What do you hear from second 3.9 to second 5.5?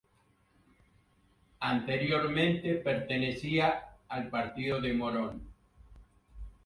al partido de Morón.